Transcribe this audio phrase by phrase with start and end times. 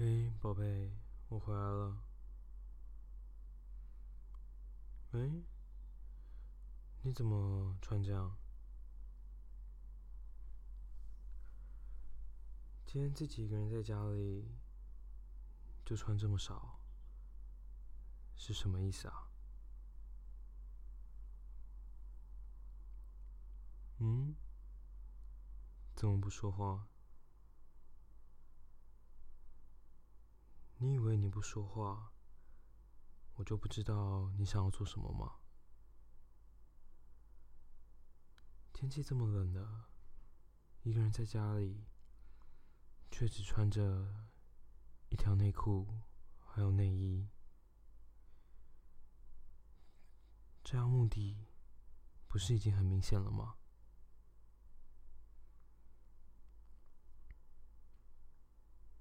[0.00, 0.92] 哎，宝贝，
[1.28, 2.04] 我回来了。
[5.10, 5.42] 哎，
[7.02, 8.36] 你怎么穿这样？
[12.86, 14.46] 今天自己一个人在家里，
[15.84, 16.78] 就穿这么少，
[18.36, 19.28] 是什么意思啊？
[23.98, 24.36] 嗯？
[25.96, 26.86] 怎么不说话？
[30.80, 32.12] 你以为你不说话，
[33.34, 35.40] 我就不知道你想要做什么吗？
[38.72, 39.88] 天气这么冷了，
[40.82, 41.84] 一个人在家里，
[43.10, 44.28] 却只穿着
[45.08, 45.98] 一条内裤
[46.46, 47.28] 还有内衣，
[50.62, 51.44] 这样目的
[52.28, 53.56] 不是已经很明显了吗？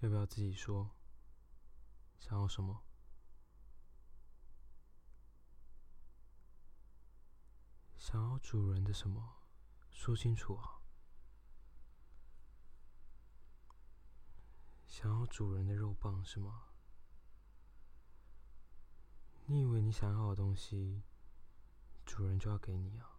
[0.00, 0.96] 要不要自己说？
[2.20, 2.84] 想要什么？
[7.96, 9.42] 想要主人的什么？
[9.90, 10.80] 说清楚啊！
[14.86, 16.68] 想要主人的肉棒是吗？
[19.46, 21.02] 你以为你想要的东西，
[22.06, 23.18] 主人就要给你啊？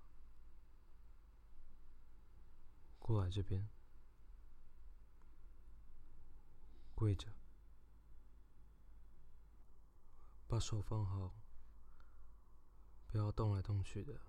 [3.00, 3.68] 过来这边，
[6.96, 7.41] 跪着。
[10.52, 11.34] 把手放好，
[13.08, 14.20] 不要动来动去的，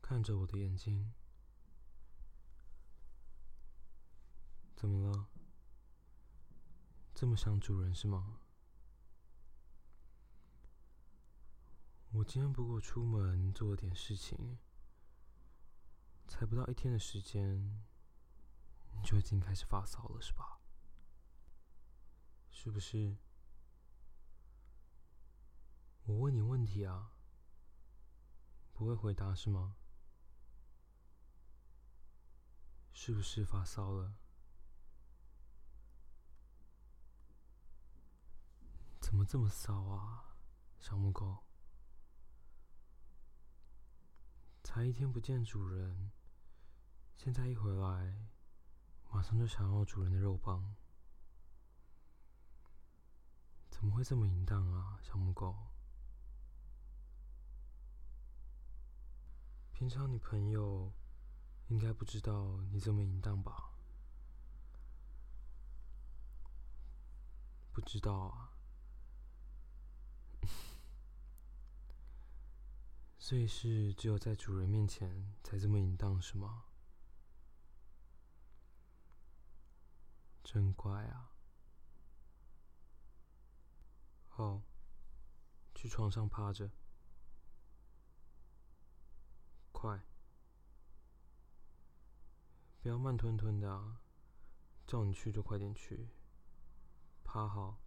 [0.00, 1.12] 看着我的眼睛。
[4.76, 5.26] 怎么了？
[7.12, 8.38] 这么想主人是吗？
[12.12, 14.58] 我今天不过出门做了点事情，
[16.28, 17.82] 才不到一天的时间，
[18.92, 20.60] 你就已经开始发骚了，是吧？
[22.64, 23.16] 是不是？
[26.04, 27.10] 我问你问题啊，
[28.72, 29.74] 不会回答是吗？
[32.92, 34.14] 是不是发骚了？
[39.00, 40.36] 怎么这么骚啊，
[40.78, 41.42] 小母狗？
[44.62, 46.12] 才一天不见主人，
[47.16, 48.28] 现在一回来，
[49.10, 50.76] 马上就想要主人的肉棒。
[53.82, 55.56] 怎么会这么淫荡啊，小母狗？
[59.72, 60.92] 平常你朋友
[61.66, 63.72] 应该不知道你这么淫荡吧？
[67.72, 68.52] 不知道啊，
[73.18, 76.66] 所以是只有在主人面前才这么淫荡是吗？
[80.44, 81.31] 真乖啊！
[84.34, 84.62] 好，
[85.74, 86.70] 去床上趴着，
[89.72, 90.00] 快，
[92.80, 94.00] 不要慢吞吞的啊！
[94.86, 96.08] 叫你去就快点去，
[97.22, 97.78] 趴好，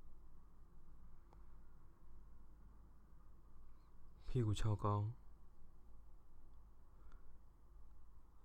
[4.27, 5.11] 屁股翘高，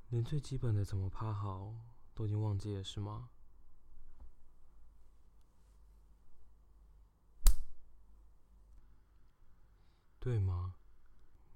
[0.09, 1.75] 连最基本的怎么趴好
[2.15, 3.28] 都已经忘记了是吗？
[10.20, 10.76] 对吗？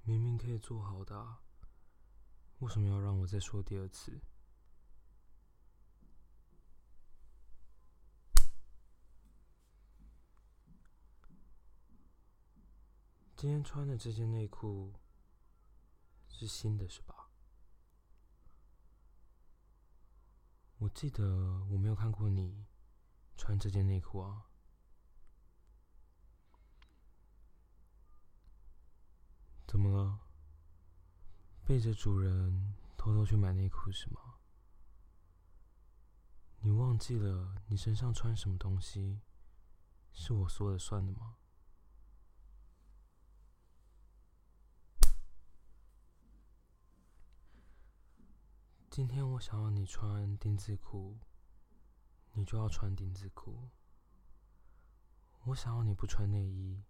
[0.04, 1.36] 明明可以做好的，
[2.60, 4.22] 为什么要让我再说第二次？
[13.36, 14.94] 今天穿的这件内裤
[16.28, 17.28] 是新的，是吧？
[20.78, 22.64] 我记得我没有看过你
[23.36, 24.46] 穿这件内裤啊。
[29.74, 30.20] 怎么了？
[31.64, 34.36] 背着主人偷偷去买内裤是吗？
[36.60, 39.20] 你忘记了你身上穿什么东西
[40.12, 41.38] 是我说了算的吗？
[48.88, 51.18] 今天我想要你穿丁字裤，
[52.34, 53.70] 你就要穿丁字裤；
[55.46, 56.84] 我想要你不穿内衣，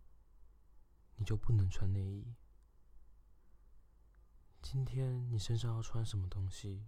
[1.14, 2.34] 你就不能穿内衣。
[4.66, 6.86] 今天你身上要穿什么东西？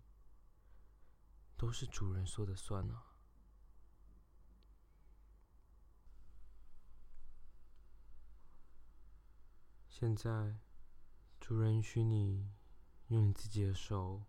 [1.58, 3.18] 都是主人说的算啊。
[9.90, 10.56] 现在
[11.38, 12.50] 主人允许你
[13.08, 14.24] 用你自己的手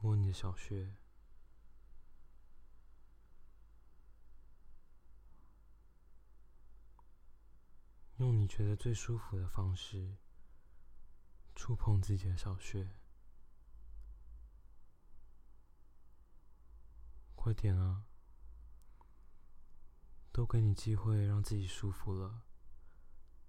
[0.00, 0.96] 摸你的小穴。
[8.16, 10.16] 用你觉得最舒服的方式
[11.54, 12.96] 触碰自己的小穴。
[17.34, 18.06] 快点啊！
[20.30, 22.44] 都给你机会让自己舒服了，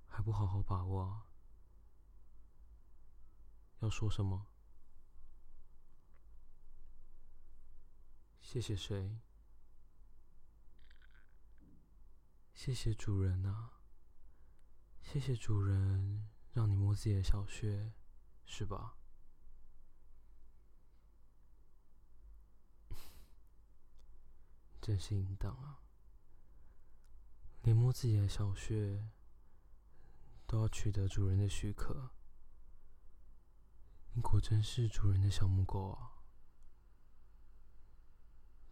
[0.07, 1.27] 还不好好把握？
[3.80, 4.48] 要说什么？
[8.39, 9.19] 谢谢谁？
[12.53, 13.81] 谢谢主人啊！
[15.01, 17.94] 谢谢主人，让你摸自己的小穴，
[18.45, 18.98] 是吧？
[24.81, 25.80] 真是淫荡啊！
[27.62, 29.07] 连摸自己的小穴
[30.45, 32.12] 都要取得主人的许可，
[34.13, 36.24] 你果真是主人的小母狗啊！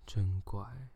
[0.06, 0.90] 真乖。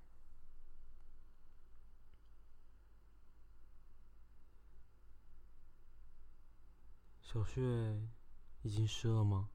[7.33, 8.11] 小穴
[8.61, 9.49] 已经湿了吗？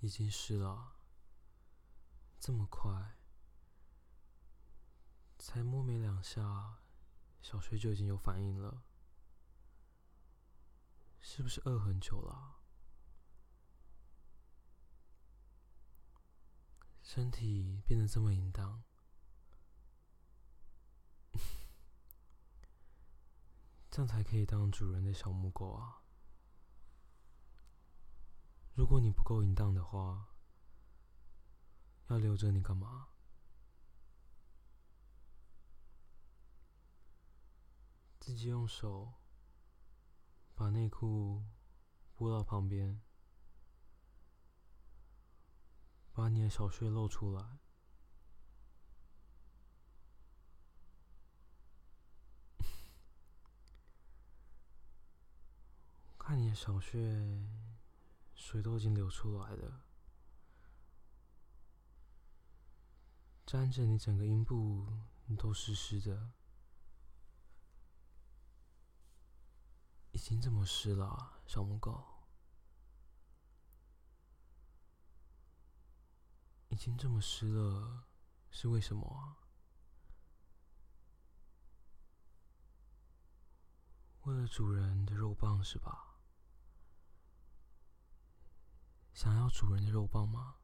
[0.00, 0.98] 已经湿了，
[2.38, 3.16] 这么快？
[5.38, 6.80] 才摸没两下，
[7.40, 8.84] 小穴就已经有反应了，
[11.18, 12.60] 是不是饿很久了？
[17.02, 18.82] 身体变得这么淫荡，
[23.98, 26.04] 这样才可以当主人的小母狗啊！
[28.76, 30.28] 如果你不够淫荡的话，
[32.06, 33.08] 要留着你干嘛？
[38.20, 39.14] 自己用手
[40.54, 41.42] 把内裤
[42.14, 43.02] 拨到旁边，
[46.12, 47.58] 把你的小穴露出来，
[56.28, 57.42] 看你的小穴。
[58.34, 59.80] 水都已经流出来了，
[63.46, 64.86] 沾着你整个阴部
[65.38, 66.30] 都湿湿的，
[70.12, 72.28] 已经这么湿了，小母狗，
[76.68, 78.04] 已经这么湿了，
[78.50, 79.40] 是为什么啊？
[84.22, 86.07] 为了主人的肉棒是吧？
[89.18, 90.58] 想要主人的肉棒吗？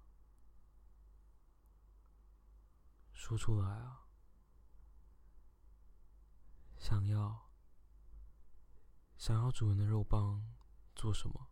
[3.12, 4.06] 说出来啊！
[6.78, 7.50] 想要，
[9.16, 10.54] 想要主人的肉棒
[10.94, 11.48] 做什么？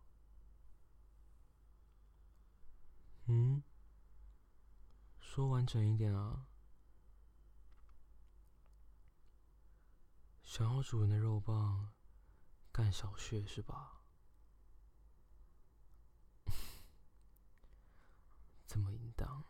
[3.25, 3.61] 嗯？
[5.19, 6.47] 说完整一点啊！
[10.41, 11.91] 想要主人的肉棒
[12.71, 14.02] 干小穴是吧？
[18.73, 19.43] 这么淫荡，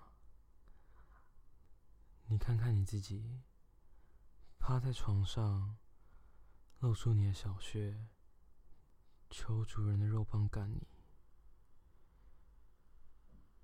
[2.28, 3.42] 你看看你自己，
[4.60, 5.78] 趴在床上，
[6.80, 8.06] 露出你的小穴，
[9.30, 10.86] 求主人的肉棒干你，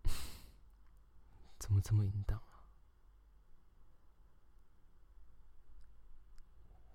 [1.60, 2.64] 怎么这么淫荡啊？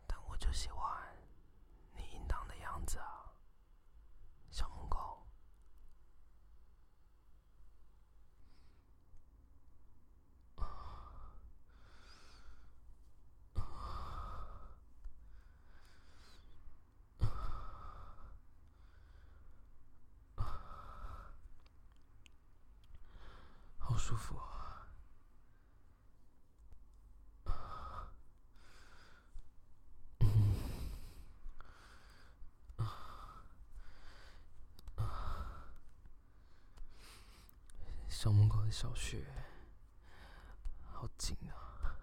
[0.07, 1.15] 但我就喜欢
[1.93, 3.21] 你淫荡的样子啊！
[23.97, 24.39] 舒服。
[38.25, 39.23] 校门口的小雪，
[40.95, 41.95] 好紧啊！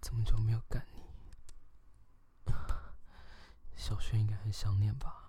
[0.00, 1.02] 这么久没有干你，
[3.74, 5.25] 小轩应该很想念吧？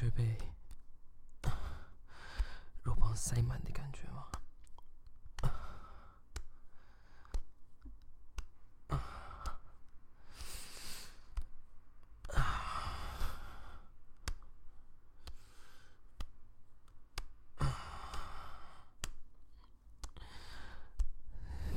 [0.00, 0.34] 却被
[2.82, 4.28] 肉棒塞满的感觉吗？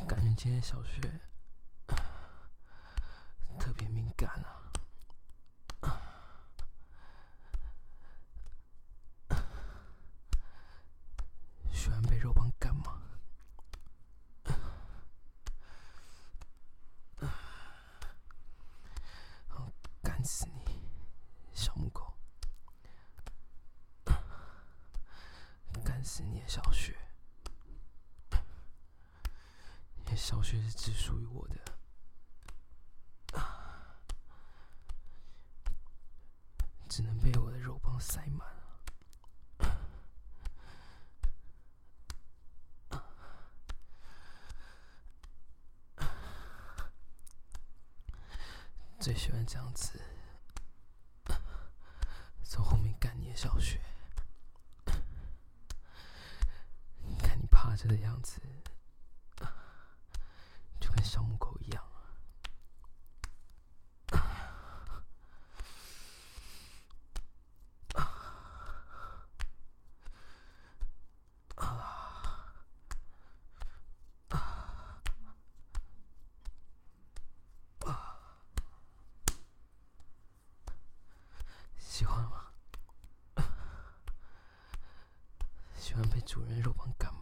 [0.07, 1.01] 感觉今天小雪
[3.59, 4.62] 特别敏感啊。
[36.95, 38.61] 只能被我的肉棒塞满了。
[48.99, 49.99] 最喜欢这样子，
[52.43, 53.81] 从后面干你的小穴，
[57.23, 58.39] 看你趴着的样子。
[61.03, 61.83] 小母狗一样。
[81.77, 82.47] 喜欢吗？
[85.93, 87.19] 喜欢被主人肉棒干吗？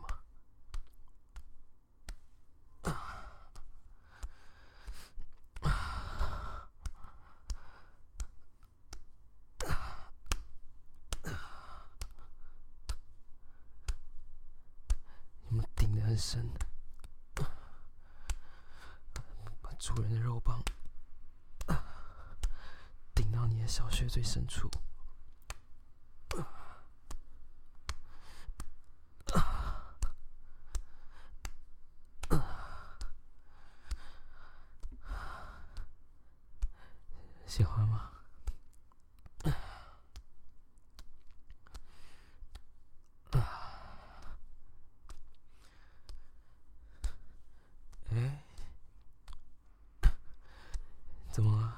[16.03, 16.45] 很深，
[19.61, 20.61] 把主人的肉棒
[23.15, 24.69] 顶到你的小穴最深处，
[37.45, 38.09] 喜欢吗？
[51.31, 51.73] 怎么了？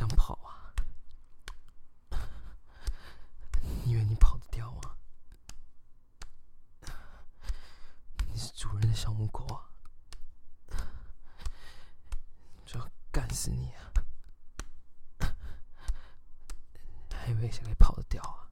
[0.00, 0.72] 想跑啊？
[3.84, 4.96] 你以为你跑得掉吗？
[8.32, 9.68] 你是主人的小母狗啊！
[12.64, 13.92] 就要干死你啊！
[17.12, 18.46] 还以为谁可以跑得掉啊？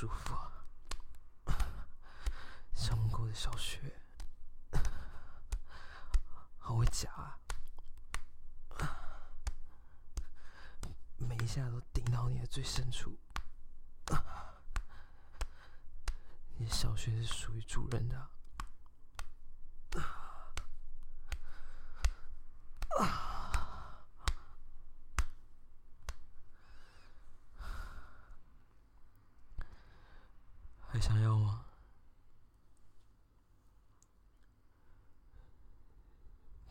[0.00, 0.64] 舒服啊，
[2.74, 4.00] 小母狗的小雪，
[6.58, 7.38] 好会夹啊，
[11.18, 13.14] 每一下都顶到你的最深处。
[16.56, 18.26] 你的小雪是属于主人的要
[31.38, 31.64] 吗？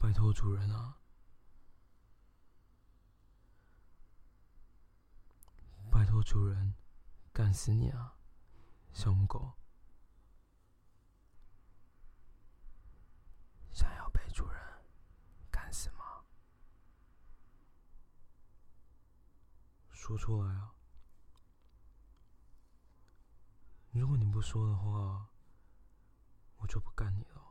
[0.10, 0.98] 拜托主人啊！
[5.92, 6.74] 拜托主人，
[7.32, 8.16] 干死你啊，
[8.92, 9.54] 小母狗！
[13.72, 14.60] 想要被主人
[15.52, 16.26] 干死吗？
[19.92, 20.74] 说出来啊！
[23.92, 25.30] 如果你不说的话，
[26.58, 27.49] 我就不干你了。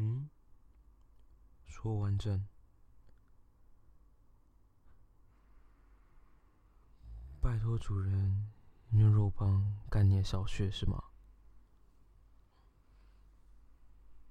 [0.00, 0.30] 嗯，
[1.66, 2.46] 说完整。
[7.40, 8.48] 拜托主人
[8.92, 11.02] 用肉棒干你的小穴是吗？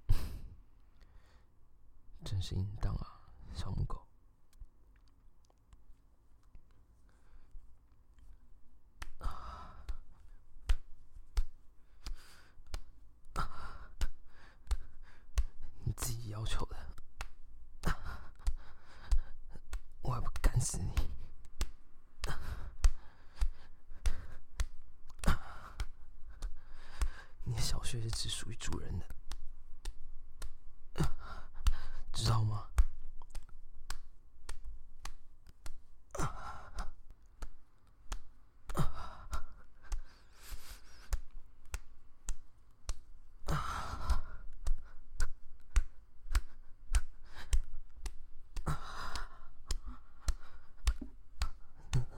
[2.24, 3.20] 真是淫荡啊，
[3.54, 4.06] 小母狗！
[16.46, 16.64] 求
[17.82, 17.94] 的，
[20.00, 20.94] 我还不干死你！
[27.44, 29.06] 你的小穴是只属于主人的，
[32.14, 32.64] 知道吗？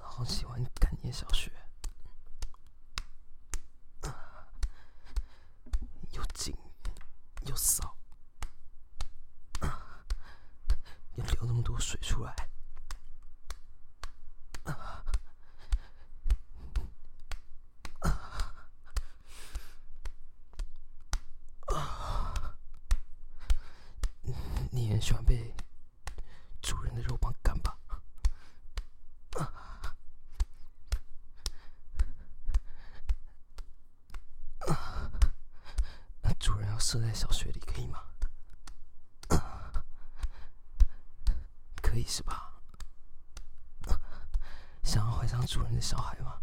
[0.01, 1.51] 好喜欢干你的小穴，
[6.11, 6.55] 又紧
[7.47, 7.97] 又骚，
[11.15, 12.37] 要流那么多水出来。
[24.73, 25.53] 你很喜欢被
[26.63, 27.77] 主人的肉棒干吧？
[36.39, 38.10] 主人要射在小穴里可以吗？
[42.01, 42.51] 你是吧？
[44.83, 46.41] 想要怀上主人的小孩吗？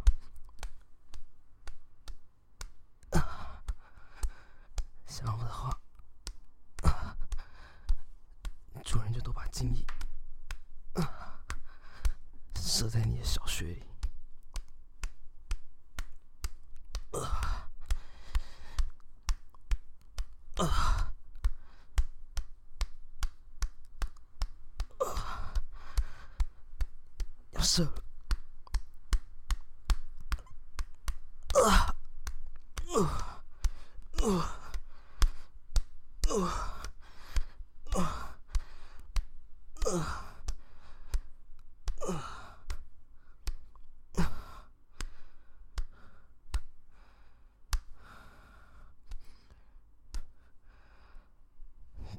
[5.08, 5.76] 想要的话，
[8.86, 9.84] 主人就多把精液
[12.56, 13.84] 射在你的小穴里。
[27.52, 28.04] 要射了。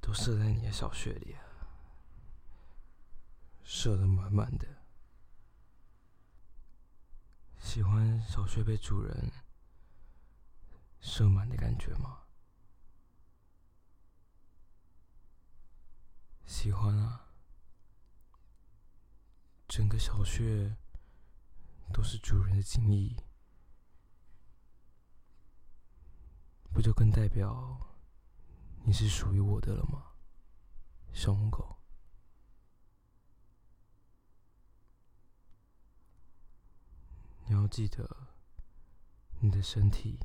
[0.00, 1.36] 都射在你的小穴里，
[3.62, 4.66] 射的满满的。
[7.60, 9.30] 喜欢小穴被主人
[11.18, 12.22] 射满的感觉吗？
[16.46, 17.32] 喜欢啊，
[19.66, 20.76] 整个小穴
[21.92, 23.16] 都是主人的精液，
[26.72, 27.96] 不就更代表
[28.84, 30.12] 你是属于我的了吗，
[31.12, 31.80] 小母狗？
[37.46, 38.28] 你要记得，
[39.40, 40.20] 你的身体、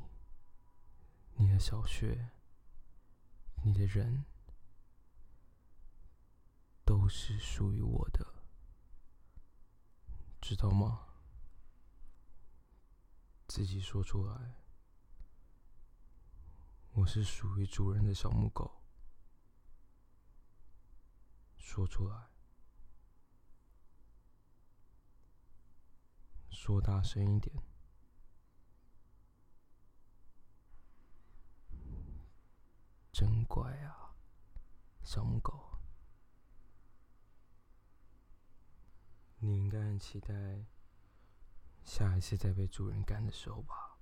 [1.36, 2.30] 你的小穴、
[3.62, 4.24] 你的人，
[6.84, 8.26] 都是属于我的，
[10.40, 11.06] 知道吗？
[13.48, 14.54] 自己说出来。
[16.92, 18.84] 我是属于主人的小母狗，
[21.56, 22.28] 说出来，
[26.50, 27.52] 说大声一点，
[33.14, 34.12] 真乖啊，
[35.04, 35.78] 小母狗，
[39.38, 40.34] 你应该很期待
[41.84, 43.96] 下一次再被主人干的时候吧？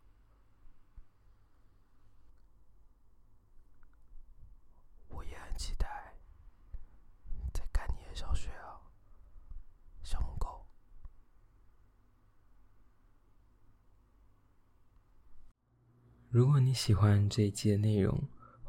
[5.08, 6.14] 我也很期待
[7.52, 8.80] 再干你的小穴啊，
[10.02, 10.66] 小母狗。
[16.30, 18.26] 如果你喜欢这一期的内容，